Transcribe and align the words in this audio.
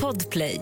Podplay. 0.00 0.60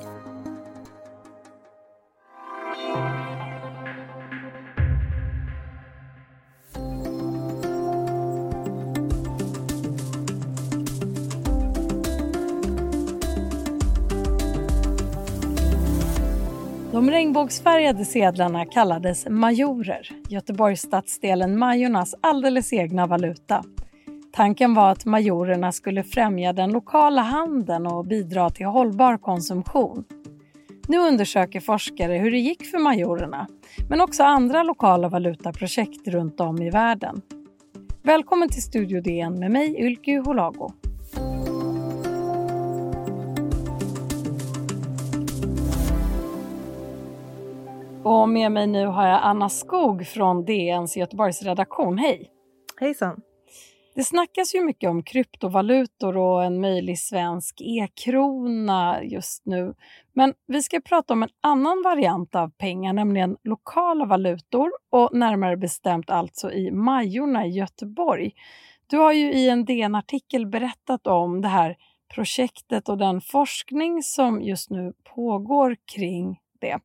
De 16.92 17.10
regnbågsfärgade 17.10 18.04
sedlarna 18.04 18.64
kallades 18.64 19.26
majorer, 19.28 20.08
Göteborgsstadsdelen 20.28 21.58
Majornas 21.58 22.14
alldeles 22.20 22.72
egna 22.72 23.06
valuta. 23.06 23.64
Tanken 24.32 24.74
var 24.74 24.90
att 24.90 25.04
majorerna 25.04 25.72
skulle 25.72 26.02
främja 26.02 26.52
den 26.52 26.72
lokala 26.72 27.22
handeln 27.22 27.86
och 27.86 28.06
bidra 28.06 28.50
till 28.50 28.66
hållbar 28.66 29.16
konsumtion. 29.16 30.04
Nu 30.88 30.98
undersöker 30.98 31.60
forskare 31.60 32.12
hur 32.12 32.30
det 32.30 32.38
gick 32.38 32.66
för 32.66 32.78
majorerna, 32.78 33.46
men 33.88 34.00
också 34.00 34.22
andra 34.22 34.62
lokala 34.62 35.08
valutaprojekt 35.08 36.08
runt 36.08 36.40
om 36.40 36.62
i 36.62 36.70
världen. 36.70 37.22
Välkommen 38.02 38.48
till 38.48 38.62
Studio 38.62 39.00
DN 39.00 39.38
med 39.38 39.50
mig, 39.50 39.80
Ylke 39.80 40.18
Holago. 40.18 40.72
Och 48.02 48.28
med 48.28 48.52
mig 48.52 48.66
nu 48.66 48.86
har 48.86 49.06
jag 49.06 49.20
Anna 49.22 49.48
Skog 49.48 50.06
från 50.06 50.44
DNs 50.44 50.96
Göteborgsredaktion. 50.96 51.98
Hej! 51.98 52.30
Hejsan! 52.80 53.20
Det 53.94 54.04
snackas 54.04 54.54
ju 54.54 54.64
mycket 54.64 54.90
om 54.90 55.02
kryptovalutor 55.02 56.16
och 56.16 56.44
en 56.44 56.60
möjlig 56.60 56.98
svensk 56.98 57.60
e-krona 57.60 59.02
just 59.02 59.46
nu. 59.46 59.74
Men 60.12 60.34
vi 60.46 60.62
ska 60.62 60.80
prata 60.80 61.12
om 61.12 61.22
en 61.22 61.28
annan 61.40 61.82
variant 61.84 62.34
av 62.34 62.50
pengar, 62.50 62.92
nämligen 62.92 63.36
lokala 63.44 64.04
valutor 64.04 64.70
och 64.90 65.08
närmare 65.12 65.56
bestämt 65.56 66.10
alltså 66.10 66.52
i 66.52 66.70
Majorna 66.70 67.46
i 67.46 67.50
Göteborg. 67.50 68.32
Du 68.86 68.98
har 68.98 69.12
ju 69.12 69.32
i 69.32 69.48
en 69.48 69.64
DN-artikel 69.64 70.46
berättat 70.46 71.06
om 71.06 71.40
det 71.40 71.48
här 71.48 71.76
projektet 72.14 72.88
och 72.88 72.98
den 72.98 73.20
forskning 73.20 74.02
som 74.02 74.42
just 74.42 74.70
nu 74.70 74.92
pågår 75.14 75.76
kring 75.94 76.40
det. 76.60 76.78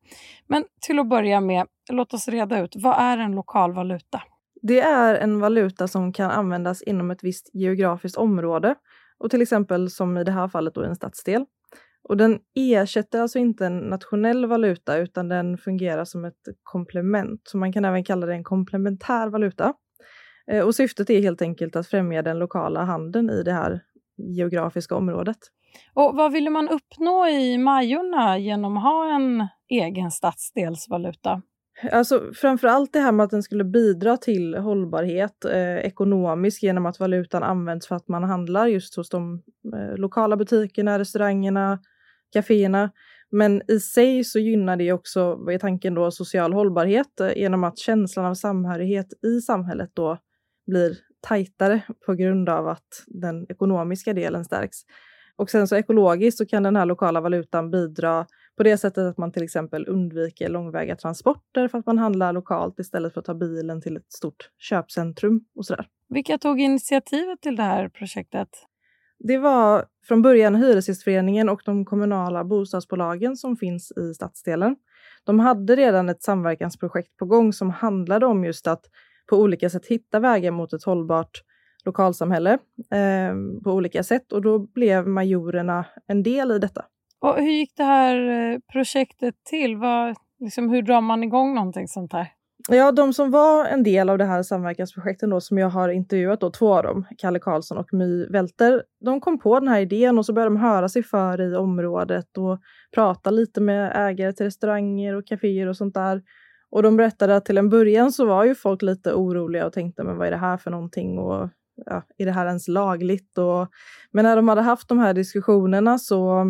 Men 0.48 0.66
till 0.82 1.00
att 1.00 1.10
börja 1.10 1.42
med, 1.42 1.68
låt 1.92 2.14
oss 2.14 2.28
reda 2.28 2.60
ut, 2.60 2.76
vad 2.76 3.00
är 3.00 3.18
en 3.18 3.32
lokal 3.32 3.74
valuta? 3.74 4.24
Det 4.68 4.80
är 4.80 5.16
en 5.16 5.40
valuta 5.40 5.88
som 5.88 6.14
kan 6.14 6.32
användas 6.32 6.82
inom 6.82 7.12
ett 7.12 7.24
visst 7.24 7.50
geografiskt 7.54 8.18
område 8.18 8.76
och 9.18 9.32
till 9.32 9.42
exempel 9.42 9.90
som 9.90 10.18
i 10.18 10.24
det 10.24 10.32
här 10.32 10.48
fallet 10.48 10.76
då 10.76 10.84
en 10.84 10.96
stadsdel. 10.96 11.46
Och 12.10 12.18
den 12.18 12.40
ersätter 12.56 13.22
alltså 13.22 13.40
inte 13.40 13.66
en 13.66 13.78
nationell 13.78 14.46
valuta 14.46 14.98
utan 14.98 15.30
den 15.30 15.58
fungerar 15.58 16.06
som 16.06 16.26
ett 16.26 16.42
komplement. 16.64 17.42
Så 17.44 17.58
man 17.58 17.74
kan 17.74 17.86
även 17.86 18.04
kalla 18.04 18.26
det 18.26 18.34
en 18.34 18.44
komplementär 18.44 19.28
valuta. 19.28 19.74
Eh, 20.52 20.66
och 20.66 20.76
syftet 20.76 21.10
är 21.10 21.22
helt 21.22 21.42
enkelt 21.42 21.76
att 21.76 21.88
främja 21.88 22.22
den 22.22 22.40
lokala 22.40 22.84
handeln 22.84 23.30
i 23.30 23.44
det 23.44 23.54
här 23.54 23.82
geografiska 24.18 24.96
området. 24.96 25.38
Och 25.94 26.16
vad 26.16 26.32
ville 26.32 26.50
man 26.50 26.70
uppnå 26.70 27.28
i 27.28 27.58
Majorna 27.58 28.38
genom 28.38 28.78
att 28.78 28.84
ha 28.84 29.16
en 29.16 29.48
egen 29.70 30.12
stadsdelsvaluta? 30.12 31.42
Alltså 31.92 32.32
framför 32.34 32.68
allt 32.68 32.94
det 32.94 33.00
här 33.00 33.12
med 33.12 33.24
att 33.24 33.30
den 33.30 33.44
skulle 33.44 33.64
bidra 33.64 34.18
till 34.18 34.56
hållbarhet 34.56 35.46
eh, 35.46 35.78
ekonomiskt 35.78 36.64
genom 36.64 36.86
att 36.86 37.00
valutan 37.00 37.44
används 37.44 37.88
för 37.88 37.96
att 37.96 38.08
man 38.08 38.24
handlar 38.24 38.68
just 38.68 38.96
hos 38.96 39.10
de 39.10 39.42
eh, 39.74 39.98
lokala 39.98 40.38
butikerna, 40.38 41.00
restaurangerna, 41.00 41.80
kaféerna. 42.34 42.92
Men 43.32 43.62
i 43.68 43.80
sig 43.80 44.24
så 44.24 44.40
gynnar 44.40 44.78
det 44.78 44.94
också, 44.94 45.40
i 45.50 45.54
är 45.54 45.60
tanken 45.60 45.94
då, 45.94 46.12
social 46.12 46.54
hållbarhet 46.54 47.20
eh, 47.20 47.38
genom 47.38 47.64
att 47.64 47.78
känslan 47.78 48.26
av 48.26 48.34
samhörighet 48.34 49.08
i 49.24 49.42
samhället 49.42 49.90
då 49.94 50.18
blir 50.68 50.98
tajtare 51.22 51.82
på 52.06 52.14
grund 52.14 52.50
av 52.50 52.68
att 52.68 53.04
den 53.08 53.46
ekonomiska 53.50 54.14
delen 54.14 54.46
stärks. 54.46 54.78
Och 55.36 55.50
sen 55.50 55.68
så 55.68 55.76
ekologiskt 55.76 56.38
så 56.38 56.46
kan 56.46 56.64
den 56.64 56.76
här 56.76 56.86
lokala 56.86 57.22
valutan 57.22 57.72
bidra 57.72 58.26
på 58.58 58.64
det 58.64 58.78
sättet 58.78 59.04
att 59.04 59.18
man 59.18 59.32
till 59.32 59.44
exempel 59.44 59.88
undviker 59.88 60.50
långväga 60.50 60.96
transporter 60.96 61.68
för 61.68 61.78
att 61.78 61.86
man 61.86 61.98
handlar 61.98 62.34
lokalt 62.34 62.80
istället 62.80 63.14
för 63.14 63.20
att 63.20 63.26
ta 63.26 63.34
bilen 63.34 63.82
till 63.82 63.98
ett 63.98 64.14
stort 64.14 64.50
köpcentrum 64.58 65.46
och 65.56 65.66
sådär. 65.66 65.88
Vilka 66.10 66.38
tog 66.38 66.62
initiativet 66.62 67.42
till 67.42 67.56
det 67.56 67.64
här 67.64 67.90
projektet? 67.90 68.50
Det 69.20 69.38
var 69.38 69.86
från 70.08 70.22
början 70.22 70.56
Hyresgästföreningen 70.56 71.50
och 71.50 71.62
de 71.66 71.86
kommunala 71.86 72.44
bostadsbolagen 72.44 73.38
som 73.38 73.58
finns 73.58 73.92
i 73.92 74.14
stadsdelen. 74.14 74.76
De 75.24 75.40
hade 75.40 75.76
redan 75.76 76.10
ett 76.10 76.24
samverkansprojekt 76.24 77.18
på 77.18 77.26
gång 77.26 77.54
som 77.54 77.70
handlade 77.70 78.26
om 78.26 78.46
just 78.46 78.68
att 78.68 78.86
på 79.30 79.38
olika 79.38 79.70
sätt 79.70 79.86
hitta 79.86 80.20
vägar 80.20 80.52
mot 80.52 80.74
ett 80.74 80.84
hållbart 80.84 81.42
lokalsamhälle 81.86 82.54
eh, 82.92 83.62
på 83.64 83.72
olika 83.72 84.04
sätt 84.04 84.32
och 84.32 84.42
då 84.42 84.60
blev 84.60 85.08
majorerna 85.08 85.86
en 86.08 86.24
del 86.24 86.52
i 86.52 86.60
detta. 86.60 86.86
Och 87.26 87.36
hur 87.36 87.52
gick 87.52 87.78
det 87.78 87.84
här 87.84 88.16
eh, 88.54 88.60
projektet 88.72 89.36
till? 89.44 89.78
Vad, 89.78 90.16
liksom, 90.40 90.70
hur 90.70 90.82
drar 90.82 91.02
man 91.02 91.24
igång 91.24 91.56
någonting 91.56 91.88
sånt 91.88 92.14
här? 92.14 92.28
Ja, 92.70 92.92
de 92.92 93.14
som 93.14 93.32
var 93.32 93.66
en 93.66 93.84
del 93.84 94.10
av 94.10 94.18
det 94.18 94.26
här 94.26 94.44
samverkansprojektet 94.44 95.30
då, 95.30 95.42
som 95.42 95.58
jag 95.58 95.70
har 95.70 95.90
intervjuat, 95.90 96.40
då, 96.40 96.50
två 96.50 96.74
av 96.74 96.84
dem, 96.84 97.06
Kalle 97.18 97.40
Karlsson 97.40 97.78
och 97.78 97.94
My 97.94 98.26
Welter, 98.26 98.84
de 99.06 99.22
kom 99.22 99.40
på 99.40 99.60
den 99.60 99.70
här 99.70 99.80
idén 99.80 100.18
och 100.18 100.26
så 100.26 100.34
började 100.34 100.56
de 100.56 100.62
höra 100.62 100.90
sig 100.90 101.04
för 101.04 101.42
i 101.42 101.56
området 101.56 102.38
och 102.38 102.60
prata 102.96 103.32
lite 103.32 103.62
med 103.62 103.92
ägare 103.96 104.34
till 104.34 104.46
restauranger 104.46 105.16
och 105.16 105.28
kaféer 105.28 105.68
och 105.68 105.78
sånt 105.78 105.94
där. 105.94 106.22
Och 106.70 106.84
de 106.84 106.98
berättade 106.98 107.36
att 107.36 107.46
till 107.46 107.58
en 107.58 107.70
början 107.70 108.12
så 108.12 108.26
var 108.26 108.46
ju 108.46 108.56
folk 108.56 108.82
lite 108.82 109.14
oroliga 109.14 109.66
och 109.66 109.74
tänkte, 109.74 110.04
men 110.04 110.18
vad 110.18 110.28
är 110.28 110.32
det 110.32 110.38
här 110.38 110.58
för 110.58 110.72
någonting? 110.72 111.20
Och 111.20 111.50
ja, 111.86 112.04
är 112.18 112.26
det 112.26 112.32
här 112.32 112.46
ens 112.46 112.68
lagligt? 112.68 113.38
Och, 113.38 113.68
men 114.12 114.26
när 114.26 114.36
de 114.36 114.48
hade 114.48 114.62
haft 114.62 114.90
de 114.90 115.00
här 115.00 115.14
diskussionerna 115.14 116.00
så 116.00 116.46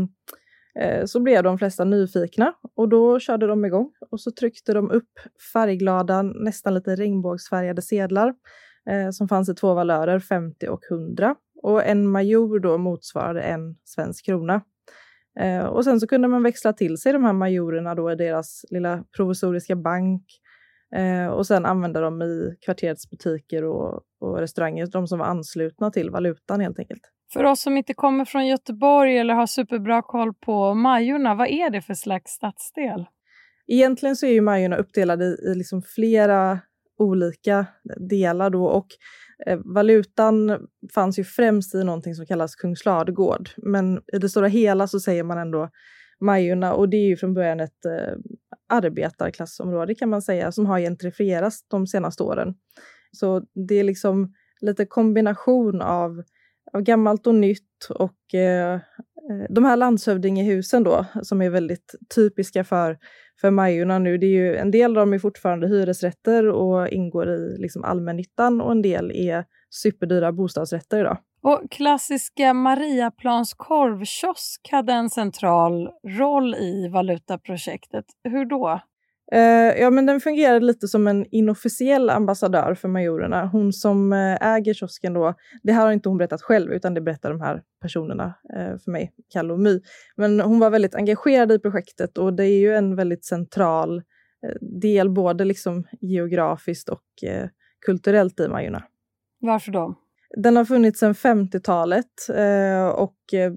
Eh, 0.80 1.06
så 1.06 1.20
blev 1.20 1.44
de 1.44 1.58
flesta 1.58 1.84
nyfikna 1.84 2.54
och 2.76 2.90
då 2.90 3.20
körde 3.20 3.48
de 3.48 3.66
igång 3.66 3.92
och 4.12 4.22
så 4.22 4.32
tryckte 4.32 4.74
de 4.74 4.92
upp 4.92 5.20
färgglada, 5.54 6.22
nästan 6.22 6.74
lite 6.74 6.96
regnbågsfärgade 6.96 7.82
sedlar 7.82 8.34
eh, 8.90 9.10
som 9.10 9.28
fanns 9.28 9.50
i 9.50 9.56
två 9.56 9.74
valörer, 9.74 10.20
50 10.20 10.68
och 10.68 10.82
100. 10.92 11.36
Och 11.64 11.86
en 11.86 12.08
major 12.08 12.60
då 12.60 12.78
motsvarade 12.78 13.42
en 13.42 13.76
svensk 13.84 14.26
krona. 14.26 14.62
Eh, 15.40 15.66
och 15.66 15.84
sen 15.84 16.00
så 16.00 16.08
kunde 16.08 16.28
man 16.28 16.44
växla 16.44 16.74
till 16.74 16.98
sig 16.98 17.14
de 17.14 17.24
här 17.24 17.34
majorerna 17.34 17.96
då 17.96 18.12
i 18.12 18.16
deras 18.16 18.66
lilla 18.70 19.04
provisoriska 19.18 19.76
bank 19.76 20.24
eh, 20.96 21.28
och 21.28 21.48
sen 21.48 21.66
använda 21.66 22.02
dem 22.02 22.22
i 22.22 22.56
kvarterets 22.66 23.10
butiker 23.10 23.64
och, 23.64 24.02
och 24.20 24.38
restauranger, 24.38 24.88
de 24.88 25.08
som 25.08 25.20
var 25.20 25.26
anslutna 25.26 25.92
till 25.92 26.10
valutan 26.10 26.60
helt 26.60 26.80
enkelt. 26.80 27.15
För 27.36 27.44
oss 27.44 27.62
som 27.62 27.78
inte 27.78 27.94
kommer 27.94 28.26
från 28.26 28.48
Göteborg 28.48 29.18
eller 29.18 29.34
har 29.34 29.48
superbra 29.48 30.02
koll 30.02 30.34
på 30.34 30.74
Majorna, 30.74 31.36
vad 31.36 31.48
är 31.48 31.70
det 31.70 31.82
för 31.82 31.94
slags 31.94 32.32
stadsdel? 32.32 33.06
Egentligen 33.68 34.16
så 34.16 34.26
är 34.26 34.32
ju 34.32 34.42
Majorna 34.42 34.76
uppdelade 34.76 35.26
i, 35.26 35.56
liksom 35.56 35.82
flera 35.82 36.60
olika 36.98 37.66
delar 38.10 38.50
då 38.50 38.66
och 38.66 38.88
eh, 39.46 39.60
valutan 39.66 40.68
fanns 40.94 41.20
ju 41.20 41.24
främst 41.24 41.76
i 41.76 41.84
någonting 41.84 42.16
som 42.16 42.26
kallas 42.26 42.56
Kungsladegård. 42.56 43.50
Men 43.58 44.02
i 44.14 44.18
det 44.18 44.30
stora 44.30 44.48
hela 44.48 44.88
så 44.88 45.00
säger 45.00 45.24
man 45.24 45.38
ändå 45.38 45.70
Majorna 46.20 46.74
och 46.74 46.90
det 46.90 46.98
är 46.98 47.08
ju 47.08 47.18
från 47.18 47.34
början 47.34 47.60
ett 47.60 47.86
eh, 47.86 48.14
arbetarklassområde 48.70 49.96
kan 49.96 50.10
man 50.10 50.22
säga 50.22 50.52
som 50.52 50.66
har 50.66 50.80
gentrifierats 50.80 51.68
de 51.68 51.88
senaste 51.88 52.24
åren. 52.24 52.54
Så 53.12 53.42
det 53.68 53.76
är 53.76 53.84
liksom 53.84 54.34
lite 54.62 54.86
kombination 54.86 55.82
av 55.82 56.24
av 56.74 56.82
gammalt 56.82 57.28
och 57.28 57.36
nytt 57.36 57.88
och 57.90 58.34
eh, 58.34 58.74
eh, 58.74 58.80
de 59.50 59.66
här 59.66 59.78
landshövdingehusen 59.78 60.84
då, 60.84 61.06
som 61.22 61.42
är 61.42 61.50
väldigt 61.50 61.96
typiska 62.16 62.64
för, 62.64 62.98
för 63.42 63.52
Majorna 63.52 64.00
nu, 64.00 64.18
det 64.18 64.26
är 64.26 64.30
ju, 64.30 64.56
en 64.56 64.72
del 64.72 64.92
av 64.92 65.06
dem 65.06 65.14
är 65.14 65.20
fortfarande 65.20 65.68
hyresrätter 65.68 66.48
och 66.48 66.90
ingår 66.90 67.30
i 67.30 67.56
liksom 67.58 67.84
allmännyttan 67.84 68.62
och 68.62 68.72
en 68.72 68.82
del 68.82 69.12
är 69.12 69.46
superdyra 69.70 70.32
bostadsrätter 70.32 71.00
idag. 71.00 71.18
Och 71.42 71.72
klassiska 71.72 72.54
Mariaplans 72.54 73.54
korvkiosk 73.54 74.70
hade 74.72 74.94
en 74.94 75.10
central 75.10 75.90
roll 76.08 76.56
i 76.56 76.88
valutaprojektet. 76.88 78.06
Hur 78.24 78.46
då? 78.46 78.82
Uh, 79.34 79.80
ja, 79.80 79.90
men 79.90 80.06
den 80.06 80.20
fungerade 80.20 80.66
lite 80.66 80.88
som 80.88 81.08
en 81.08 81.26
inofficiell 81.32 82.10
ambassadör 82.10 82.74
för 82.74 82.88
majorerna. 82.88 83.46
Hon 83.48 83.74
som 83.74 84.14
uh, 84.14 84.38
äger 84.42 84.74
kiosken 84.74 85.14
då, 85.14 85.34
det 85.64 85.72
här 85.72 85.86
har 85.86 85.92
inte 85.92 86.10
hon 86.10 86.18
berättat 86.18 86.42
själv, 86.42 86.72
utan 86.72 86.94
det 86.94 87.02
berättar 87.02 87.30
de 87.30 87.42
här 87.42 87.62
personerna 87.82 88.26
uh, 88.26 88.78
för 88.78 88.92
mig, 88.92 89.14
Kalle 89.34 89.54
och 89.54 89.60
My. 89.60 89.82
Men 90.16 90.40
hon 90.40 90.60
var 90.60 90.70
väldigt 90.70 90.96
engagerad 90.96 91.52
i 91.52 91.60
projektet 91.60 92.18
och 92.18 92.34
det 92.34 92.46
är 92.46 92.60
ju 92.60 92.76
en 92.76 92.96
väldigt 92.96 93.26
central 93.26 94.02
del, 94.82 95.10
både 95.10 95.46
liksom 95.46 95.84
geografiskt 96.02 96.90
och 96.90 97.04
kulturellt 97.86 98.40
i 98.40 98.48
Majorna. 98.48 98.84
Varför 99.40 99.72
då? 99.72 99.96
Den 100.38 100.56
har 100.56 100.66
funnits 100.66 101.00
sedan 101.00 101.14
50-talet 101.14 102.30
eh, 102.30 102.88
och 102.88 103.34
eh, 103.34 103.54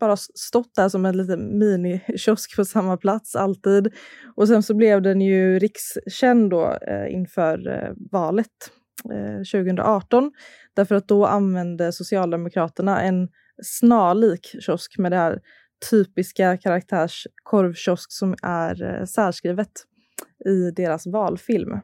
bara 0.00 0.16
stått 0.16 0.74
där 0.74 0.88
som 0.88 1.06
en 1.06 1.16
liten 1.16 1.58
minikiosk 1.58 2.56
på 2.56 2.64
samma 2.64 2.96
plats 2.96 3.36
alltid. 3.36 3.94
Och 4.36 4.48
sen 4.48 4.62
så 4.62 4.74
blev 4.74 5.02
den 5.02 5.20
ju 5.20 5.58
rikskänd 5.58 6.50
då 6.50 6.78
eh, 6.88 7.12
inför 7.14 7.68
eh, 7.68 7.92
valet 8.10 8.48
eh, 9.10 9.62
2018 9.62 10.32
därför 10.74 10.94
att 10.94 11.08
då 11.08 11.26
använde 11.26 11.92
Socialdemokraterna 11.92 13.02
en 13.02 13.28
snarlik 13.62 14.46
kiosk 14.60 14.98
med 14.98 15.12
det 15.12 15.16
här 15.16 15.40
typiska 15.90 16.56
karaktärs 16.56 17.26
korvkiosk 17.42 18.12
som 18.12 18.34
är 18.42 18.82
eh, 18.82 19.04
särskrivet 19.04 19.72
i 20.46 20.70
deras 20.70 21.06
valfilm. 21.06 21.80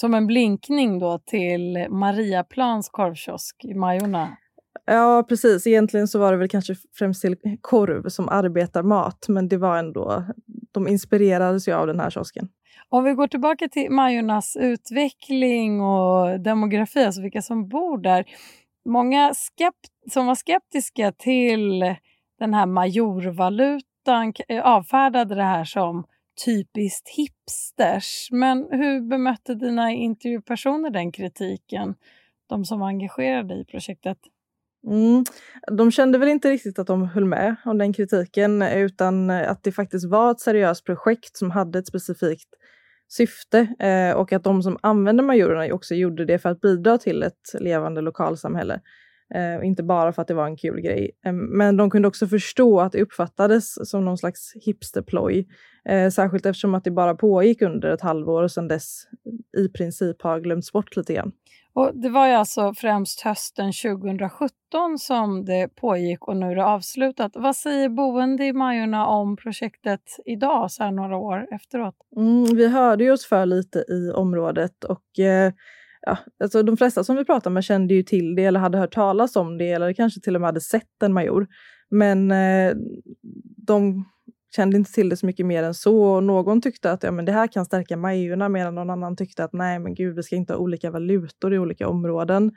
Som 0.00 0.14
en 0.14 0.26
blinkning 0.26 0.98
då 0.98 1.18
till 1.18 1.86
Mariaplans 1.90 2.88
korvkiosk 2.88 3.64
i 3.64 3.74
Majorna? 3.74 4.36
Ja, 4.84 5.24
precis. 5.28 5.66
Egentligen 5.66 6.08
så 6.08 6.18
var 6.18 6.32
det 6.32 6.38
väl 6.38 6.48
kanske 6.48 6.74
främst 6.98 7.20
till 7.20 7.36
korv 7.60 8.08
som 8.08 8.28
arbetarmat, 8.28 9.26
men 9.28 9.48
det 9.48 9.56
var 9.56 9.78
ändå, 9.78 10.24
de 10.72 10.88
inspirerades 10.88 11.68
ju 11.68 11.72
av 11.72 11.86
den 11.86 12.00
här 12.00 12.10
kiosken. 12.10 12.48
Om 12.88 13.04
vi 13.04 13.12
går 13.12 13.26
tillbaka 13.26 13.68
till 13.68 13.90
Majornas 13.90 14.56
utveckling 14.60 15.80
och 15.80 16.40
demografi, 16.40 17.04
alltså 17.04 17.22
vilka 17.22 17.42
som 17.42 17.68
bor 17.68 17.98
där. 17.98 18.24
Många 18.84 19.32
som 20.10 20.26
var 20.26 20.34
skeptiska 20.34 21.12
till 21.12 21.94
den 22.38 22.54
här 22.54 22.66
majorvalutan 22.66 24.32
avfärdade 24.62 25.34
det 25.34 25.42
här 25.42 25.64
som 25.64 26.04
typiskt 26.44 27.08
hipsters. 27.08 28.28
Men 28.30 28.68
hur 28.70 29.00
bemötte 29.00 29.54
dina 29.54 29.92
intervjupersoner 29.92 30.90
den 30.90 31.12
kritiken? 31.12 31.94
De 32.48 32.64
som 32.64 32.80
var 32.80 32.86
engagerade 32.86 33.54
i 33.54 33.64
projektet? 33.64 34.18
Mm. 34.86 35.24
De 35.72 35.90
kände 35.90 36.18
väl 36.18 36.28
inte 36.28 36.50
riktigt 36.50 36.78
att 36.78 36.86
de 36.86 37.08
höll 37.08 37.24
med 37.24 37.56
om 37.64 37.78
den 37.78 37.92
kritiken 37.92 38.62
utan 38.62 39.30
eh, 39.30 39.50
att 39.50 39.62
det 39.62 39.72
faktiskt 39.72 40.10
var 40.10 40.30
ett 40.30 40.40
seriöst 40.40 40.84
projekt 40.84 41.36
som 41.36 41.50
hade 41.50 41.78
ett 41.78 41.86
specifikt 41.86 42.48
syfte 43.08 43.58
eh, 43.78 44.16
och 44.16 44.32
att 44.32 44.44
de 44.44 44.62
som 44.62 44.78
använde 44.82 45.22
majorerna 45.22 45.74
också 45.74 45.94
gjorde 45.94 46.24
det 46.24 46.38
för 46.38 46.48
att 46.48 46.60
bidra 46.60 46.98
till 46.98 47.22
ett 47.22 47.54
levande 47.60 48.00
lokalsamhälle. 48.00 48.80
Eh, 49.34 49.66
inte 49.66 49.82
bara 49.82 50.12
för 50.12 50.22
att 50.22 50.28
det 50.28 50.34
var 50.34 50.46
en 50.46 50.56
kul 50.56 50.80
grej. 50.80 51.10
Eh, 51.26 51.32
men 51.32 51.76
de 51.76 51.90
kunde 51.90 52.08
också 52.08 52.26
förstå 52.26 52.80
att 52.80 52.92
det 52.92 53.02
uppfattades 53.02 53.90
som 53.90 54.04
någon 54.04 54.18
slags 54.18 54.52
hipsterploj. 54.54 55.48
Eh, 55.84 56.10
särskilt 56.10 56.46
eftersom 56.46 56.74
att 56.74 56.84
det 56.84 56.90
bara 56.90 57.14
pågick 57.14 57.62
under 57.62 57.88
ett 57.88 58.00
halvår 58.00 58.42
och 58.42 58.50
sedan 58.50 58.68
dess 58.68 59.02
i 59.58 59.68
princip 59.68 60.22
har 60.22 60.40
glömts 60.40 60.72
bort 60.72 60.96
lite 60.96 61.14
grann. 61.14 61.32
Och 61.72 61.90
det 61.94 62.08
var 62.08 62.26
ju 62.26 62.32
alltså 62.32 62.74
främst 62.74 63.20
hösten 63.20 63.72
2017 63.72 64.98
som 64.98 65.44
det 65.44 65.68
pågick 65.68 66.28
och 66.28 66.36
nu 66.36 66.46
är 66.46 66.56
det 66.56 66.64
avslutat. 66.64 67.32
Vad 67.34 67.56
säger 67.56 67.88
boende 67.88 68.44
i 68.44 68.52
Majorna 68.52 69.06
om 69.06 69.36
projektet 69.36 70.00
idag, 70.24 70.70
så 70.70 70.82
här 70.82 70.90
några 70.90 71.16
år 71.16 71.46
efteråt? 71.50 71.94
Mm, 72.16 72.56
vi 72.56 72.68
hörde 72.68 73.04
ju 73.04 73.12
oss 73.12 73.26
för 73.26 73.46
lite 73.46 73.78
i 73.78 74.12
området 74.14 74.84
och 74.84 75.18
eh, 75.18 75.52
ja, 76.08 76.18
alltså 76.44 76.62
de 76.62 76.76
flesta 76.76 77.04
som 77.04 77.16
vi 77.16 77.24
pratade 77.24 77.54
med 77.54 77.64
kände 77.64 77.94
ju 77.94 78.02
till 78.02 78.34
det 78.34 78.44
eller 78.44 78.60
hade 78.60 78.78
hört 78.78 78.94
talas 78.94 79.36
om 79.36 79.58
det 79.58 79.70
eller 79.70 79.92
kanske 79.92 80.20
till 80.20 80.34
och 80.34 80.40
med 80.40 80.48
hade 80.48 80.60
sett 80.60 81.02
en 81.02 81.12
major. 81.12 81.46
Men 81.90 82.30
eh, 82.30 82.74
de 83.66 84.04
kände 84.56 84.76
inte 84.76 84.92
till 84.92 85.08
det 85.08 85.16
så 85.16 85.26
mycket 85.26 85.46
mer 85.46 85.62
än 85.62 85.74
så. 85.74 86.20
Någon 86.20 86.60
tyckte 86.60 86.92
att 86.92 87.02
ja, 87.02 87.10
men 87.10 87.24
det 87.24 87.32
här 87.32 87.46
kan 87.46 87.64
stärka 87.64 87.96
majorna 87.96 88.48
medan 88.48 88.74
någon 88.74 88.90
annan 88.90 89.16
tyckte 89.16 89.44
att 89.44 89.52
nej 89.52 89.78
men 89.78 89.94
gud, 89.94 90.16
vi 90.16 90.22
ska 90.22 90.36
inte 90.36 90.52
ha 90.52 90.60
olika 90.60 90.90
valutor 90.90 91.54
i 91.54 91.58
olika 91.58 91.88
områden. 91.88 92.52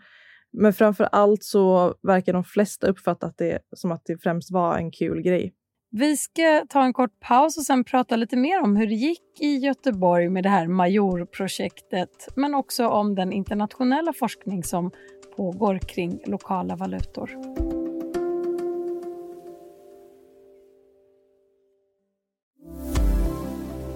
Men 0.54 0.74
framför 0.74 1.04
allt 1.12 1.44
så 1.44 1.96
verkar 2.04 2.34
de 2.34 2.44
flesta 2.44 2.88
uppfatta 2.88 3.34
det 3.38 3.60
som 3.76 3.92
att 3.92 4.02
det 4.06 4.18
främst 4.24 4.52
var 4.52 4.78
en 4.78 4.92
kul 4.92 5.22
grej. 5.22 5.54
Vi 5.94 6.18
ska 6.18 6.66
ta 6.70 6.84
en 6.84 6.94
kort 6.94 7.20
paus 7.20 7.58
och 7.58 7.64
sen 7.64 7.84
prata 7.84 8.16
lite 8.16 8.38
mer 8.38 8.62
om 8.62 8.76
hur 8.76 8.88
det 8.88 8.96
gick 8.96 9.42
i 9.42 9.58
Göteborg 9.58 10.30
med 10.30 10.44
det 10.44 10.50
här 10.50 10.68
Majorprojektet, 10.68 12.28
men 12.36 12.56
också 12.56 12.88
om 12.88 13.16
den 13.16 13.34
internationella 13.34 14.14
forskning 14.14 14.64
som 14.64 14.92
pågår 15.38 15.80
kring 15.80 16.20
lokala 16.26 16.76
valutor. 16.76 17.30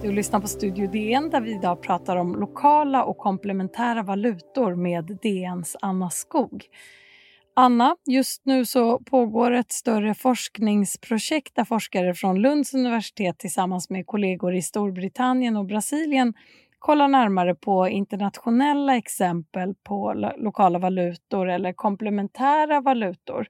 Du 0.02 0.12
lyssnar 0.12 0.40
på 0.40 0.48
Studio 0.48 0.86
DN 0.86 1.30
där 1.30 1.40
vi 1.40 1.54
idag 1.54 1.82
pratar 1.82 2.16
om 2.16 2.34
lokala 2.34 3.04
och 3.04 3.18
komplementära 3.18 4.02
valutor 4.02 4.74
med 4.74 5.18
DNs 5.22 5.76
Anna 5.80 6.10
Skog. 6.10 6.68
Anna, 7.58 7.96
just 8.06 8.46
nu 8.46 8.64
så 8.64 8.98
pågår 8.98 9.50
ett 9.50 9.72
större 9.72 10.14
forskningsprojekt 10.14 11.56
där 11.56 11.64
forskare 11.64 12.14
från 12.14 12.42
Lunds 12.42 12.74
universitet 12.74 13.38
tillsammans 13.38 13.90
med 13.90 14.06
kollegor 14.06 14.54
i 14.54 14.62
Storbritannien 14.62 15.56
och 15.56 15.66
Brasilien 15.66 16.34
kollar 16.78 17.08
närmare 17.08 17.54
på 17.54 17.88
internationella 17.88 18.96
exempel 18.96 19.74
på 19.74 20.14
lokala 20.36 20.78
valutor 20.78 21.48
eller 21.50 21.72
komplementära 21.72 22.80
valutor. 22.80 23.46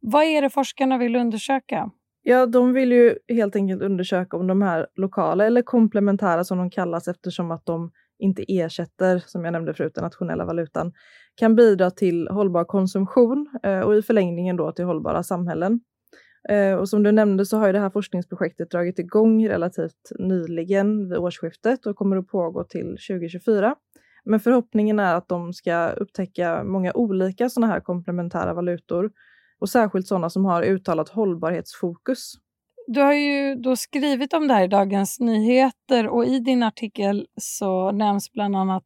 Vad 0.00 0.24
är 0.24 0.42
det 0.42 0.50
forskarna 0.50 0.98
vill 0.98 1.16
undersöka? 1.16 1.90
Ja, 2.22 2.46
de 2.46 2.72
vill 2.72 2.92
ju 2.92 3.18
helt 3.28 3.56
enkelt 3.56 3.82
undersöka 3.82 4.36
om 4.36 4.46
de 4.46 4.62
här 4.62 4.86
lokala 4.96 5.46
eller 5.46 5.62
komplementära 5.62 6.44
som 6.44 6.58
de 6.58 6.70
kallas 6.70 7.08
eftersom 7.08 7.50
att 7.50 7.66
de 7.66 7.90
inte 8.18 8.44
ersätter, 8.48 9.22
som 9.26 9.44
jag 9.44 9.52
nämnde 9.52 9.74
förut, 9.74 9.94
den 9.94 10.04
nationella 10.04 10.44
valutan, 10.44 10.92
kan 11.34 11.56
bidra 11.56 11.90
till 11.90 12.28
hållbar 12.28 12.64
konsumtion 12.64 13.48
eh, 13.62 13.80
och 13.80 13.96
i 13.96 14.02
förlängningen 14.02 14.56
då 14.56 14.72
till 14.72 14.84
hållbara 14.84 15.22
samhällen. 15.22 15.80
Eh, 16.48 16.74
och 16.74 16.88
som 16.88 17.02
du 17.02 17.12
nämnde 17.12 17.46
så 17.46 17.56
har 17.56 17.66
ju 17.66 17.72
det 17.72 17.78
här 17.78 17.90
forskningsprojektet 17.90 18.70
dragit 18.70 18.98
igång 18.98 19.48
relativt 19.48 20.12
nyligen 20.18 21.08
vid 21.08 21.18
årsskiftet 21.18 21.86
och 21.86 21.96
kommer 21.96 22.16
att 22.16 22.28
pågå 22.28 22.64
till 22.64 22.96
2024. 23.08 23.74
Men 24.24 24.40
förhoppningen 24.40 24.98
är 24.98 25.14
att 25.14 25.28
de 25.28 25.52
ska 25.52 25.88
upptäcka 25.88 26.64
många 26.64 26.92
olika 26.94 27.48
sådana 27.48 27.72
här 27.72 27.80
komplementära 27.80 28.54
valutor 28.54 29.10
och 29.58 29.68
särskilt 29.68 30.06
sådana 30.06 30.30
som 30.30 30.44
har 30.44 30.62
uttalat 30.62 31.08
hållbarhetsfokus. 31.08 32.34
Du 32.90 33.00
har 33.00 33.14
ju 33.14 33.54
då 33.54 33.76
skrivit 33.76 34.32
om 34.32 34.48
det 34.48 34.54
här 34.54 34.64
i 34.64 34.68
Dagens 34.68 35.20
Nyheter 35.20 36.08
och 36.08 36.24
i 36.24 36.38
din 36.38 36.62
artikel 36.62 37.26
så 37.40 37.92
nämns 37.92 38.32
bland 38.32 38.56
annat 38.56 38.84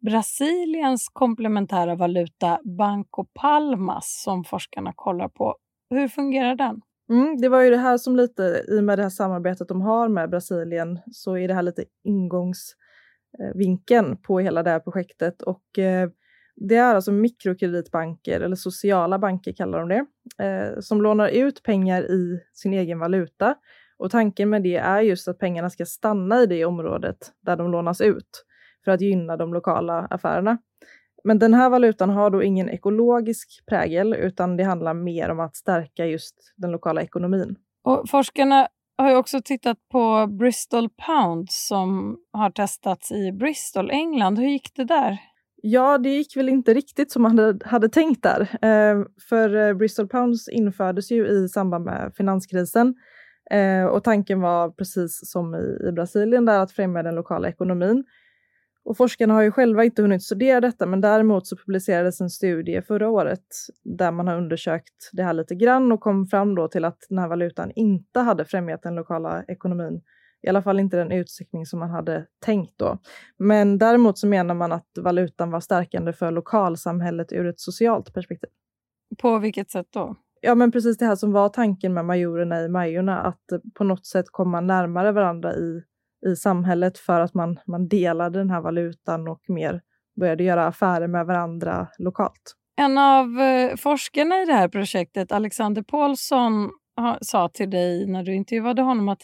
Brasiliens 0.00 1.08
komplementära 1.12 1.94
valuta 1.94 2.60
Banco 2.78 3.26
Palmas 3.34 4.22
som 4.24 4.44
forskarna 4.44 4.92
kollar 4.96 5.28
på. 5.28 5.56
Hur 5.90 6.08
fungerar 6.08 6.54
den? 6.54 6.80
Mm, 7.10 7.40
det 7.40 7.48
var 7.48 7.60
ju 7.60 7.70
det 7.70 7.76
här 7.76 7.98
som 7.98 8.16
lite, 8.16 8.64
i 8.68 8.78
och 8.78 8.84
med 8.84 8.98
det 8.98 9.02
här 9.02 9.10
samarbetet 9.10 9.68
de 9.68 9.80
har 9.80 10.08
med 10.08 10.30
Brasilien, 10.30 10.98
så 11.12 11.36
är 11.36 11.48
det 11.48 11.54
här 11.54 11.62
lite 11.62 11.84
ingångsvinkeln 12.04 14.16
på 14.22 14.40
hela 14.40 14.62
det 14.62 14.70
här 14.70 14.80
projektet. 14.80 15.42
Och 15.42 15.78
eh, 15.78 16.08
det 16.60 16.76
är 16.76 16.94
alltså 16.94 17.12
mikrokreditbanker, 17.12 18.40
eller 18.40 18.56
sociala 18.56 19.18
banker 19.18 19.52
kallar 19.52 19.78
de 19.78 19.88
det, 19.88 20.06
eh, 20.44 20.80
som 20.80 21.02
lånar 21.02 21.28
ut 21.28 21.62
pengar 21.62 22.02
i 22.02 22.40
sin 22.52 22.72
egen 22.72 22.98
valuta. 22.98 23.54
Och 23.98 24.10
tanken 24.10 24.50
med 24.50 24.62
det 24.62 24.76
är 24.76 25.00
just 25.00 25.28
att 25.28 25.38
pengarna 25.38 25.70
ska 25.70 25.86
stanna 25.86 26.40
i 26.40 26.46
det 26.46 26.64
området 26.64 27.32
där 27.40 27.56
de 27.56 27.70
lånas 27.70 28.00
ut 28.00 28.44
för 28.84 28.92
att 28.92 29.00
gynna 29.00 29.36
de 29.36 29.54
lokala 29.54 30.06
affärerna. 30.10 30.58
Men 31.24 31.38
den 31.38 31.54
här 31.54 31.70
valutan 31.70 32.10
har 32.10 32.30
då 32.30 32.42
ingen 32.42 32.70
ekologisk 32.70 33.66
prägel 33.66 34.14
utan 34.14 34.56
det 34.56 34.64
handlar 34.64 34.94
mer 34.94 35.28
om 35.28 35.40
att 35.40 35.56
stärka 35.56 36.06
just 36.06 36.54
den 36.56 36.70
lokala 36.70 37.02
ekonomin. 37.02 37.56
Och 37.84 38.08
forskarna 38.10 38.68
har 38.98 39.10
ju 39.10 39.16
också 39.16 39.40
tittat 39.44 39.78
på 39.88 40.26
Bristol 40.26 40.88
Pound 41.06 41.50
som 41.50 42.18
har 42.32 42.50
testats 42.50 43.12
i 43.12 43.32
Bristol, 43.32 43.90
England. 43.90 44.38
Hur 44.38 44.48
gick 44.48 44.74
det 44.74 44.84
där? 44.84 45.18
Ja, 45.62 45.98
det 45.98 46.08
gick 46.08 46.36
väl 46.36 46.48
inte 46.48 46.74
riktigt 46.74 47.12
som 47.12 47.22
man 47.22 47.38
hade, 47.38 47.66
hade 47.66 47.88
tänkt 47.88 48.22
där. 48.22 48.40
Eh, 48.40 49.04
för 49.28 49.54
eh, 49.54 49.74
Bristol 49.74 50.08
Pounds 50.08 50.48
infördes 50.48 51.10
ju 51.10 51.26
i 51.26 51.48
samband 51.48 51.84
med 51.84 52.12
finanskrisen 52.16 52.94
eh, 53.50 53.84
och 53.84 54.04
tanken 54.04 54.40
var 54.40 54.70
precis 54.70 55.20
som 55.30 55.54
i, 55.54 55.88
i 55.88 55.92
Brasilien 55.92 56.44
där 56.44 56.58
att 56.60 56.72
främja 56.72 57.02
den 57.02 57.14
lokala 57.14 57.48
ekonomin. 57.48 58.04
Och 58.84 58.96
forskarna 58.96 59.34
har 59.34 59.42
ju 59.42 59.50
själva 59.50 59.84
inte 59.84 60.02
hunnit 60.02 60.22
studera 60.22 60.60
detta, 60.60 60.86
men 60.86 61.00
däremot 61.00 61.46
så 61.46 61.56
publicerades 61.56 62.20
en 62.20 62.30
studie 62.30 62.82
förra 62.82 63.08
året 63.08 63.46
där 63.84 64.12
man 64.12 64.28
har 64.28 64.36
undersökt 64.36 65.10
det 65.12 65.22
här 65.22 65.32
lite 65.32 65.54
grann 65.54 65.92
och 65.92 66.00
kom 66.00 66.26
fram 66.26 66.54
då 66.54 66.68
till 66.68 66.84
att 66.84 66.98
den 67.08 67.18
här 67.18 67.28
valutan 67.28 67.72
inte 67.74 68.20
hade 68.20 68.44
främjat 68.44 68.82
den 68.82 68.94
lokala 68.94 69.44
ekonomin 69.48 70.00
i 70.42 70.48
alla 70.48 70.62
fall 70.62 70.80
inte 70.80 70.96
den 70.96 71.12
utsträckning 71.12 71.66
som 71.66 71.78
man 71.78 71.90
hade 71.90 72.26
tänkt 72.44 72.78
då. 72.78 72.98
Men 73.38 73.78
däremot 73.78 74.18
så 74.18 74.26
menar 74.26 74.54
man 74.54 74.72
att 74.72 74.88
valutan 75.00 75.50
var 75.50 75.60
stärkande 75.60 76.12
för 76.12 76.30
lokalsamhället 76.30 77.32
ur 77.32 77.46
ett 77.46 77.60
socialt 77.60 78.14
perspektiv. 78.14 78.50
På 79.18 79.38
vilket 79.38 79.70
sätt 79.70 79.86
då? 79.90 80.16
Ja, 80.40 80.54
men 80.54 80.72
precis 80.72 80.98
det 80.98 81.04
här 81.04 81.16
som 81.16 81.32
var 81.32 81.48
tanken 81.48 81.94
med 81.94 82.04
majorerna 82.04 82.60
i 82.60 82.68
Majorna, 82.68 83.20
att 83.20 83.44
på 83.74 83.84
något 83.84 84.06
sätt 84.06 84.26
komma 84.30 84.60
närmare 84.60 85.12
varandra 85.12 85.54
i, 85.54 85.82
i 86.26 86.36
samhället 86.36 86.98
för 86.98 87.20
att 87.20 87.34
man, 87.34 87.58
man 87.66 87.88
delade 87.88 88.38
den 88.38 88.50
här 88.50 88.60
valutan 88.60 89.28
och 89.28 89.40
mer 89.48 89.80
började 90.20 90.44
göra 90.44 90.66
affärer 90.66 91.06
med 91.06 91.26
varandra 91.26 91.88
lokalt. 91.98 92.56
En 92.76 92.98
av 92.98 93.40
eh, 93.40 93.76
forskarna 93.76 94.42
i 94.42 94.46
det 94.46 94.52
här 94.52 94.68
projektet, 94.68 95.32
Alexander 95.32 95.82
Paulsson, 95.82 96.70
sa 97.20 97.48
till 97.48 97.70
dig 97.70 98.06
när 98.06 98.22
du 98.22 98.34
intervjuade 98.34 98.82
honom 98.82 99.08
att 99.08 99.22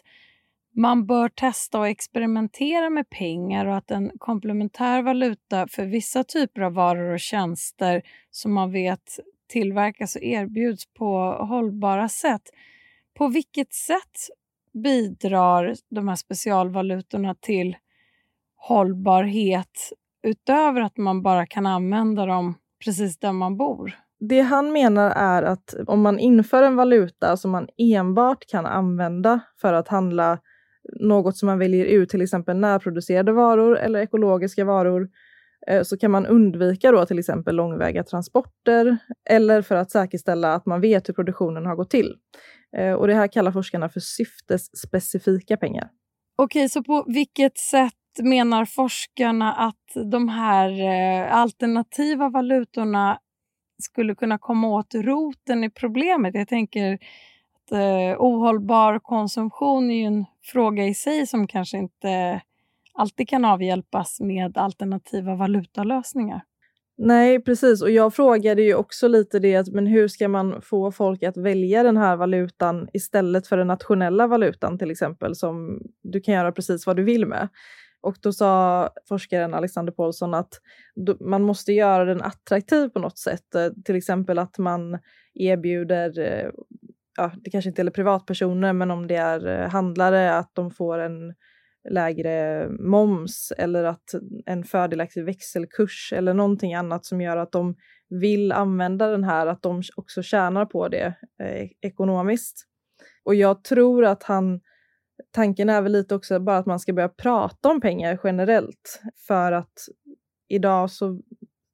man 0.76 1.06
bör 1.06 1.28
testa 1.28 1.78
och 1.78 1.88
experimentera 1.88 2.90
med 2.90 3.10
pengar 3.10 3.66
och 3.66 3.76
att 3.76 3.90
en 3.90 4.10
komplementär 4.18 5.02
valuta 5.02 5.68
för 5.68 5.84
vissa 5.84 6.24
typer 6.24 6.60
av 6.60 6.72
varor 6.74 7.12
och 7.12 7.20
tjänster 7.20 8.02
som 8.30 8.52
man 8.52 8.72
vet 8.72 9.20
tillverkas 9.48 10.16
och 10.16 10.22
erbjuds 10.22 10.86
på 10.94 11.18
hållbara 11.48 12.08
sätt. 12.08 12.42
På 13.14 13.28
vilket 13.28 13.74
sätt 13.74 14.28
bidrar 14.82 15.74
de 15.90 16.08
här 16.08 16.16
specialvalutorna 16.16 17.34
till 17.34 17.76
hållbarhet 18.56 19.92
utöver 20.22 20.80
att 20.80 20.96
man 20.96 21.22
bara 21.22 21.46
kan 21.46 21.66
använda 21.66 22.26
dem 22.26 22.54
precis 22.84 23.18
där 23.18 23.32
man 23.32 23.56
bor? 23.56 23.98
Det 24.20 24.40
han 24.40 24.72
menar 24.72 25.10
är 25.10 25.42
att 25.42 25.74
om 25.86 26.02
man 26.02 26.18
inför 26.18 26.62
en 26.62 26.76
valuta 26.76 27.36
som 27.36 27.50
man 27.50 27.68
enbart 27.78 28.46
kan 28.46 28.66
använda 28.66 29.40
för 29.60 29.72
att 29.72 29.88
handla 29.88 30.38
något 31.00 31.36
som 31.36 31.46
man 31.46 31.58
väljer 31.58 31.84
ut, 31.84 32.08
till 32.08 32.22
exempel 32.22 32.56
närproducerade 32.56 33.32
varor 33.32 33.78
eller 33.78 34.00
ekologiska 34.00 34.64
varor, 34.64 35.08
eh, 35.66 35.82
så 35.82 35.96
kan 35.96 36.10
man 36.10 36.26
undvika 36.26 36.92
då 36.92 37.06
till 37.06 37.18
exempel 37.18 37.56
långväga 37.56 38.04
transporter 38.04 38.98
eller 39.30 39.62
för 39.62 39.74
att 39.74 39.90
säkerställa 39.90 40.54
att 40.54 40.66
man 40.66 40.80
vet 40.80 41.08
hur 41.08 41.14
produktionen 41.14 41.66
har 41.66 41.76
gått 41.76 41.90
till. 41.90 42.14
Eh, 42.76 42.92
och 42.92 43.06
det 43.06 43.14
här 43.14 43.28
kallar 43.28 43.52
forskarna 43.52 43.88
för 43.88 44.00
syftesspecifika 44.00 45.56
pengar. 45.56 45.90
Okej, 46.38 46.68
så 46.68 46.82
på 46.82 47.04
vilket 47.06 47.58
sätt 47.58 47.92
menar 48.22 48.64
forskarna 48.64 49.52
att 49.52 50.10
de 50.10 50.28
här 50.28 50.70
eh, 50.70 51.36
alternativa 51.36 52.28
valutorna 52.28 53.18
skulle 53.82 54.14
kunna 54.14 54.38
komma 54.38 54.68
åt 54.68 54.94
roten 54.94 55.64
i 55.64 55.70
problemet? 55.70 56.34
Jag 56.34 56.48
tänker 56.48 56.98
att 57.66 57.72
eh, 57.72 58.20
ohållbar 58.20 58.98
konsumtion 58.98 59.90
är 59.90 59.94
ju 59.94 60.04
en 60.04 60.24
fråga 60.42 60.84
i 60.84 60.94
sig 60.94 61.26
som 61.26 61.46
kanske 61.46 61.78
inte 61.78 62.40
alltid 62.94 63.28
kan 63.28 63.44
avhjälpas 63.44 64.20
med 64.20 64.58
alternativa 64.58 65.34
valutalösningar. 65.34 66.40
Nej, 66.98 67.42
precis. 67.42 67.82
Och 67.82 67.90
jag 67.90 68.14
frågade 68.14 68.62
ju 68.62 68.74
också 68.74 69.08
lite 69.08 69.38
det, 69.38 69.72
men 69.72 69.86
hur 69.86 70.08
ska 70.08 70.28
man 70.28 70.62
få 70.62 70.92
folk 70.92 71.22
att 71.22 71.36
välja 71.36 71.82
den 71.82 71.96
här 71.96 72.16
valutan 72.16 72.88
istället 72.92 73.46
för 73.46 73.56
den 73.56 73.66
nationella 73.66 74.26
valutan 74.26 74.78
till 74.78 74.90
exempel, 74.90 75.34
som 75.34 75.80
du 76.02 76.20
kan 76.20 76.34
göra 76.34 76.52
precis 76.52 76.86
vad 76.86 76.96
du 76.96 77.02
vill 77.02 77.26
med. 77.26 77.48
Och 78.00 78.16
då 78.22 78.32
sa 78.32 78.90
forskaren 79.08 79.54
Alexander 79.54 79.92
Paulsson 79.92 80.34
att 80.34 80.60
man 81.20 81.42
måste 81.42 81.72
göra 81.72 82.04
den 82.04 82.22
attraktiv 82.22 82.88
på 82.88 82.98
något 82.98 83.18
sätt. 83.18 83.54
Eh, 83.54 83.68
till 83.84 83.96
exempel 83.96 84.38
att 84.38 84.58
man 84.58 84.98
erbjuder, 85.34 86.18
eh, 86.18 86.50
ja, 87.16 87.32
det 87.36 87.50
kanske 87.50 87.68
inte 87.68 87.80
gäller 87.80 87.90
privatpersoner, 87.90 88.72
men 88.72 88.90
om 88.90 89.06
det 89.06 89.16
är 89.16 89.46
eh, 89.46 89.68
handlare, 89.68 90.34
att 90.34 90.50
de 90.54 90.70
får 90.70 90.98
en 90.98 91.34
lägre 91.90 92.68
moms 92.68 93.52
eller 93.58 93.84
att 93.84 94.14
en 94.46 94.64
fördelaktig 94.64 95.24
växelkurs 95.24 96.12
eller 96.16 96.34
någonting 96.34 96.74
annat 96.74 97.04
som 97.04 97.20
gör 97.20 97.36
att 97.36 97.52
de 97.52 97.74
vill 98.08 98.52
använda 98.52 99.06
den 99.06 99.24
här, 99.24 99.46
att 99.46 99.62
de 99.62 99.82
också 99.96 100.22
tjänar 100.22 100.66
på 100.66 100.88
det 100.88 101.14
eh, 101.42 101.68
ekonomiskt. 101.80 102.66
Och 103.24 103.34
jag 103.34 103.64
tror 103.64 104.04
att 104.04 104.22
han 104.22 104.60
tanken 105.30 105.68
är 105.68 105.82
väl 105.82 105.92
lite 105.92 106.14
också 106.14 106.40
bara 106.40 106.58
att 106.58 106.66
man 106.66 106.80
ska 106.80 106.92
börja 106.92 107.08
prata 107.08 107.68
om 107.68 107.80
pengar 107.80 108.20
generellt 108.24 109.00
för 109.26 109.52
att 109.52 109.72
idag 110.48 110.90
så, 110.90 111.20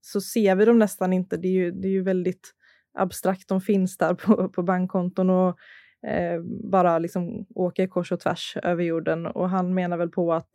så 0.01 0.21
ser 0.21 0.55
vi 0.55 0.65
dem 0.65 0.79
nästan 0.79 1.13
inte. 1.13 1.37
Det 1.37 1.49
är 1.49 1.53
ju, 1.53 1.71
det 1.71 1.89
är 1.89 1.93
ju 1.93 2.03
väldigt 2.03 2.55
abstrakt. 2.95 3.49
De 3.49 3.61
finns 3.61 3.99
där 3.99 4.15
på, 4.15 4.49
på 4.49 4.63
bankkonton 4.63 5.31
och 5.31 5.59
eh, 6.07 6.41
bara 6.71 6.99
liksom 6.99 7.47
åker 7.55 7.87
kors 7.87 8.13
och 8.13 8.21
tvärs 8.21 8.57
över 8.63 8.85
jorden. 8.85 9.27
Och 9.27 9.51
han 9.51 9.75
menar 9.75 9.97
väl 9.97 10.11
på 10.11 10.33
att 10.33 10.51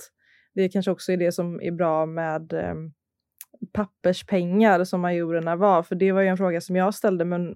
det 0.56 0.70
kanske 0.70 0.91
också 0.91 1.12
är 1.12 1.17
det 1.17 1.32
som 1.32 1.62
är 1.62 1.72
bra 1.72 2.06
med 2.06 2.53
eh, 2.53 2.75
papperspengar 3.74 4.84
som 4.84 5.01
majorerna 5.01 5.56
var, 5.56 5.84
för 5.84 5.96
det 5.96 6.12
var 6.12 6.22
ju 6.22 6.27
en 6.27 6.38
fråga 6.38 6.62
som 6.62 6.75
jag 6.75 6.94
ställde, 6.94 7.25
men, 7.25 7.56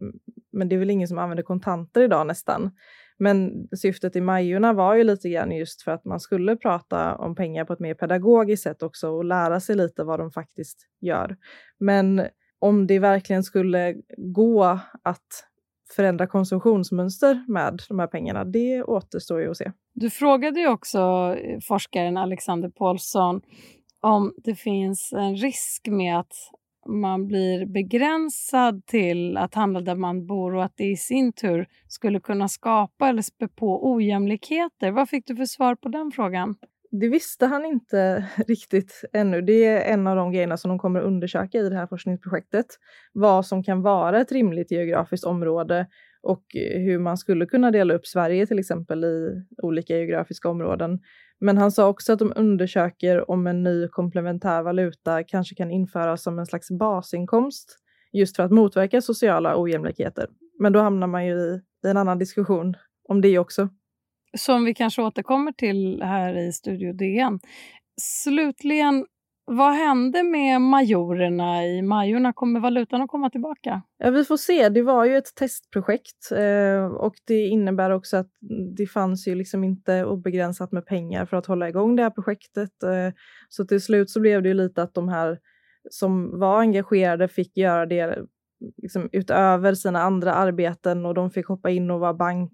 men 0.52 0.70
det 0.70 0.76
är 0.76 0.80
väl 0.80 0.90
ingen 0.90 1.08
som 1.08 1.18
använder 1.18 1.44
kontanter 1.44 2.02
idag 2.02 2.28
nästan. 2.28 2.72
Men 3.18 3.68
syftet 3.78 4.16
i 4.16 4.22
Majorna 4.22 4.74
var 4.74 4.96
ju 4.96 5.04
lite 5.04 5.30
grann 5.30 5.52
just 5.52 5.82
för 5.82 5.92
att 5.92 6.06
man 6.06 6.20
skulle 6.20 6.56
prata 6.56 7.16
om 7.16 7.36
pengar 7.36 7.66
på 7.66 7.74
ett 7.74 7.80
mer 7.80 7.94
pedagogiskt 7.94 8.64
sätt 8.64 8.84
också 8.84 9.10
och 9.10 9.26
lära 9.26 9.60
sig 9.60 9.76
lite 9.76 10.04
vad 10.04 10.20
de 10.20 10.32
faktiskt 10.32 10.88
gör. 11.02 11.38
Men 11.80 12.22
om 12.62 12.88
det 12.88 13.00
verkligen 13.00 13.44
skulle 13.44 13.96
gå 14.18 14.64
att 15.04 15.48
förändra 15.96 16.28
konsumtionsmönster 16.28 17.46
med 17.48 17.82
de 17.90 18.00
här 18.00 18.08
pengarna, 18.08 18.44
det 18.44 18.84
återstår 18.84 19.42
ju 19.42 19.52
att 19.52 19.58
se. 19.58 19.72
Du 19.94 20.10
frågade 20.10 20.60
ju 20.60 20.68
också 20.68 21.00
eh, 21.00 21.60
forskaren 21.68 22.18
Alexander 22.18 22.70
Paulsson 22.70 23.42
om 24.02 24.34
det 24.38 24.56
finns 24.56 25.14
en 25.14 25.36
risk 25.36 25.88
med 25.88 26.20
att 26.20 26.34
man 26.88 27.28
blir 27.28 27.66
begränsad 27.66 28.86
till 28.86 29.38
att 29.38 29.56
handla 29.56 29.82
där 29.82 29.96
man 29.96 30.28
bor 30.28 30.56
och 30.56 30.64
att 30.64 30.74
det 30.76 30.92
i 30.92 30.98
sin 30.98 31.34
tur 31.34 31.68
skulle 31.88 32.20
kunna 32.20 32.48
skapa 32.48 33.10
eller 33.10 33.22
spä 33.22 33.48
på 33.48 33.94
ojämlikheter. 33.94 34.92
Vad 34.92 35.10
fick 35.10 35.28
du 35.28 35.36
för 35.36 35.46
svar 35.46 35.76
på 35.76 35.90
den 35.90 36.12
frågan? 36.12 36.56
Det 36.92 37.08
visste 37.08 37.46
han 37.46 37.66
inte 37.66 38.26
riktigt 38.48 39.04
ännu. 39.14 39.42
Det 39.42 39.66
är 39.66 39.94
en 39.94 40.08
av 40.08 40.16
de 40.16 40.32
grejerna 40.32 40.58
som 40.58 40.70
de 40.70 40.80
kommer 40.80 41.00
att 41.00 41.06
undersöka 41.06 41.58
i 41.58 41.70
det 41.70 41.76
här 41.76 41.88
forskningsprojektet. 41.88 42.66
Vad 43.14 43.46
som 43.46 43.64
kan 43.64 43.82
vara 43.82 44.22
ett 44.22 44.32
rimligt 44.32 44.72
geografiskt 44.72 45.26
område 45.26 45.88
och 46.22 46.56
eh, 46.56 46.82
hur 46.82 47.00
man 47.00 47.18
skulle 47.18 47.46
kunna 47.46 47.72
dela 47.72 47.94
upp 47.94 48.08
Sverige 48.08 48.48
till 48.48 48.60
exempel 48.60 49.04
i 49.04 49.44
olika 49.64 49.98
geografiska 49.98 50.50
områden. 50.50 51.00
Men 51.40 51.58
han 51.58 51.72
sa 51.72 51.88
också 51.88 52.14
att 52.14 52.20
de 52.20 52.34
undersöker 52.36 53.32
om 53.32 53.48
en 53.48 53.64
ny 53.64 53.88
komplementär 53.88 54.64
valuta 54.64 55.24
kanske 55.24 55.56
kan 55.56 55.72
införas 55.72 56.24
som 56.24 56.40
en 56.40 56.46
slags 56.46 56.72
basinkomst 56.72 57.78
just 58.12 58.36
för 58.36 58.44
att 58.44 58.52
motverka 58.52 59.02
sociala 59.02 59.62
ojämlikheter. 59.62 60.28
Men 60.60 60.74
då 60.74 60.80
hamnar 60.80 61.08
man 61.08 61.26
ju 61.26 61.34
i, 61.34 61.62
i 61.86 61.90
en 61.90 61.98
annan 61.98 62.20
diskussion 62.20 62.74
om 63.10 63.22
det 63.22 63.40
också. 63.40 63.70
Som 64.38 64.66
vi 64.66 64.74
kanske 64.74 65.02
återkommer 65.02 65.52
till 65.52 66.02
här 66.04 66.38
i 66.38 66.52
Studio 66.52 66.94
DN. 66.94 67.40
Slutligen, 68.02 69.06
vad 69.46 69.74
hände 69.74 70.24
med 70.24 70.62
majorerna 70.62 71.66
i 71.66 71.82
Majorna? 71.82 72.34
Kommer 72.34 72.60
valutan 72.60 73.02
att 73.02 73.10
komma 73.10 73.30
tillbaka? 73.30 73.82
Ja, 73.98 74.10
vi 74.10 74.26
får 74.26 74.38
se. 74.38 74.70
Det 74.70 74.82
var 74.82 75.06
ju 75.06 75.18
ett 75.18 75.36
testprojekt 75.36 76.32
eh, 76.32 76.86
och 76.86 77.14
det 77.28 77.48
innebär 77.48 77.90
också 77.90 78.18
att 78.18 78.30
det 78.78 78.88
fanns 78.88 79.28
ju 79.28 79.36
liksom 79.36 79.64
inte 79.64 80.06
obegränsat 80.06 80.72
med 80.72 80.86
pengar 80.86 81.26
för 81.26 81.38
att 81.38 81.46
hålla 81.46 81.70
igång 81.70 81.96
det 81.96 82.04
här 82.04 82.10
projektet. 82.10 82.84
Eh, 82.84 83.14
så 83.50 83.66
till 83.66 83.82
slut 83.82 84.10
så 84.10 84.20
blev 84.20 84.44
det 84.44 84.50
ju 84.50 84.56
lite 84.56 84.84
att 84.84 84.94
de 84.94 85.10
här 85.10 85.40
som 85.90 86.40
var 86.40 86.60
engagerade 86.60 87.28
fick 87.28 87.58
göra 87.58 87.86
det 87.86 88.18
liksom 88.78 89.10
utöver 89.12 89.74
sina 89.74 90.02
andra 90.02 90.34
arbeten 90.34 91.06
och 91.06 91.14
de 91.14 91.32
fick 91.32 91.48
hoppa 91.48 91.70
in 91.70 91.92
och 91.92 92.00
vara 92.00 92.14
bank 92.14 92.54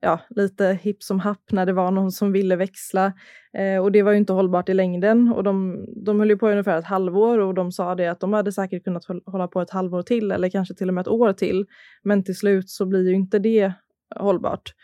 ja, 0.00 0.20
lite 0.30 0.78
hipp 0.82 1.02
som 1.02 1.20
happ 1.20 1.52
när 1.52 1.66
det 1.66 1.72
var 1.72 1.90
någon 1.90 2.12
som 2.12 2.32
ville 2.32 2.56
växla. 2.56 3.12
Eh, 3.52 3.82
och 3.82 3.92
det 3.92 4.02
var 4.02 4.12
ju 4.12 4.18
inte 4.18 4.32
hållbart 4.32 4.68
i 4.68 4.74
längden. 4.74 5.32
Och 5.32 5.44
de, 5.44 5.84
de 6.04 6.18
höll 6.18 6.30
ju 6.30 6.38
på 6.38 6.48
ungefär 6.48 6.78
ett 6.78 6.84
halvår 6.84 7.38
och 7.38 7.54
de 7.54 7.72
sa 7.72 7.94
det 7.94 8.06
att 8.06 8.20
de 8.20 8.32
hade 8.32 8.52
säkert 8.52 8.84
kunnat 8.84 9.04
hålla 9.26 9.48
på 9.48 9.60
ett 9.60 9.70
halvår 9.70 10.02
till 10.02 10.32
eller 10.32 10.48
kanske 10.48 10.74
till 10.74 10.88
och 10.88 10.94
med 10.94 11.02
ett 11.02 11.08
år 11.08 11.32
till. 11.32 11.66
Men 12.02 12.24
till 12.24 12.36
slut 12.36 12.70
så 12.70 12.86
blir 12.86 13.08
ju 13.08 13.14
inte 13.14 13.38
det 13.38 13.72
hållbart. 14.16 14.74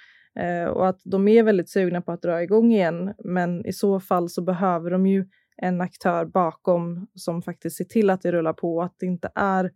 Eh, 0.40 0.68
och 0.68 0.88
att 0.88 1.00
de 1.04 1.28
är 1.28 1.42
väldigt 1.42 1.70
sugna 1.70 2.00
på 2.00 2.12
att 2.12 2.22
dra 2.22 2.42
igång 2.42 2.72
igen. 2.72 3.14
Men 3.24 3.66
i 3.66 3.72
så 3.72 4.00
fall 4.00 4.28
så 4.28 4.42
behöver 4.42 4.90
de 4.90 5.06
ju 5.06 5.26
en 5.56 5.80
aktör 5.80 6.24
bakom 6.24 7.06
som 7.14 7.42
faktiskt 7.42 7.76
ser 7.76 7.84
till 7.84 8.10
att 8.10 8.22
det 8.22 8.32
rullar 8.32 8.52
på, 8.52 8.76
och 8.76 8.84
att 8.84 8.94
det 8.98 9.06
inte 9.06 9.30
är 9.34 9.70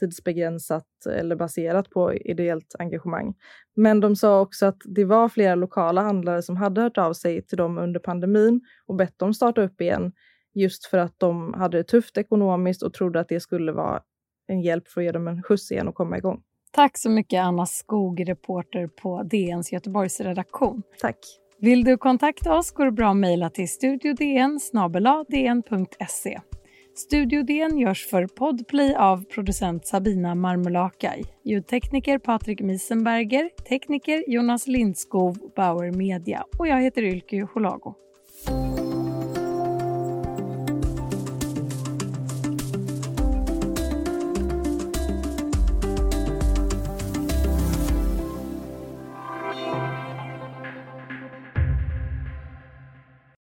tidsbegränsat 0.00 0.86
eller 1.10 1.36
baserat 1.36 1.90
på 1.90 2.14
ideellt 2.14 2.74
engagemang. 2.78 3.34
Men 3.76 4.00
de 4.00 4.16
sa 4.16 4.40
också 4.40 4.66
att 4.66 4.78
det 4.84 5.04
var 5.04 5.28
flera 5.28 5.54
lokala 5.54 6.02
handlare 6.02 6.42
som 6.42 6.56
hade 6.56 6.80
hört 6.80 6.98
av 6.98 7.12
sig 7.12 7.42
till 7.42 7.58
dem 7.58 7.78
under 7.78 8.00
pandemin 8.00 8.60
och 8.86 8.94
bett 8.94 9.18
dem 9.18 9.34
starta 9.34 9.62
upp 9.62 9.80
igen 9.80 10.12
just 10.54 10.86
för 10.86 10.98
att 10.98 11.14
de 11.18 11.54
hade 11.54 11.78
det 11.78 11.84
tufft 11.84 12.18
ekonomiskt 12.18 12.82
och 12.82 12.92
trodde 12.92 13.20
att 13.20 13.28
det 13.28 13.40
skulle 13.40 13.72
vara 13.72 14.02
en 14.46 14.60
hjälp 14.60 14.88
för 14.88 15.00
att 15.00 15.04
ge 15.04 15.12
dem 15.12 15.28
en 15.28 15.42
skjuts 15.42 15.72
igen 15.72 15.88
och 15.88 15.94
komma 15.94 16.18
igång. 16.18 16.42
Tack 16.72 16.98
så 16.98 17.10
mycket 17.10 17.40
Anna 17.40 17.66
Skog, 17.66 18.28
reporter 18.28 18.86
på 18.86 19.22
DNs 19.22 19.72
Göteborgs 19.72 20.20
redaktion. 20.20 20.82
Tack. 21.00 21.16
Vill 21.58 21.84
du 21.84 21.96
kontakta 21.96 22.54
oss 22.54 22.70
går 22.70 22.84
det 22.84 22.92
bra 22.92 23.10
att 23.10 23.16
mejla 23.16 23.50
till 23.50 23.68
studiodn 23.68 24.58
dn.se. 25.28 26.40
Studio 27.00 27.42
DN 27.42 27.78
görs 27.78 28.06
för 28.06 28.26
Podplay 28.26 28.94
av 28.94 29.24
producent 29.24 29.86
Sabina 29.86 30.34
Marmulakai, 30.34 31.24
ljudtekniker 31.44 32.18
Patrik 32.18 32.60
Miesenberger, 32.60 33.50
tekniker 33.68 34.24
Jonas 34.26 34.66
Lindskov, 34.66 35.38
Bauer 35.56 35.92
Media 35.92 36.44
och 36.58 36.68
jag 36.68 36.82
heter 36.82 37.02
Ylke 37.02 37.48
Holago. 37.54 37.94